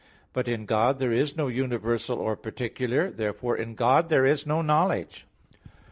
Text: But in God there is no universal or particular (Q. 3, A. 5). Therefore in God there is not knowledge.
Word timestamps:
But 0.33 0.47
in 0.47 0.65
God 0.65 0.97
there 0.97 1.11
is 1.11 1.37
no 1.37 1.47
universal 1.47 2.17
or 2.17 2.35
particular 2.35 3.09
(Q. 3.09 3.09
3, 3.09 3.09
A. 3.11 3.11
5). 3.11 3.17
Therefore 3.17 3.57
in 3.57 3.75
God 3.75 4.09
there 4.09 4.25
is 4.25 4.47
not 4.47 4.63
knowledge. 4.63 5.27